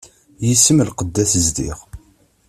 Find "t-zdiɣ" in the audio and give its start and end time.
1.31-1.79